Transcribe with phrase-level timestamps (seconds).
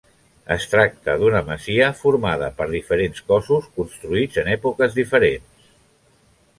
[0.53, 1.15] Es tracta
[1.49, 5.73] masia formada per diferents cossos construïts en èpoques diferents.